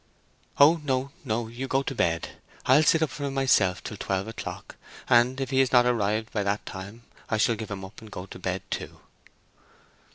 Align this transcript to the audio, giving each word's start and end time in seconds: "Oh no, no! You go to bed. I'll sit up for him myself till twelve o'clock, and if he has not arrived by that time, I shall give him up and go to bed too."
"Oh 0.57 0.81
no, 0.83 1.11
no! 1.23 1.47
You 1.47 1.67
go 1.67 1.83
to 1.83 1.93
bed. 1.93 2.29
I'll 2.65 2.81
sit 2.81 3.03
up 3.03 3.11
for 3.11 3.23
him 3.25 3.35
myself 3.35 3.83
till 3.83 3.97
twelve 3.97 4.27
o'clock, 4.27 4.75
and 5.07 5.39
if 5.39 5.51
he 5.51 5.59
has 5.59 5.71
not 5.71 5.85
arrived 5.85 6.31
by 6.33 6.41
that 6.41 6.65
time, 6.65 7.03
I 7.29 7.37
shall 7.37 7.53
give 7.53 7.69
him 7.69 7.85
up 7.85 8.01
and 8.01 8.09
go 8.09 8.25
to 8.25 8.39
bed 8.39 8.63
too." 8.71 8.99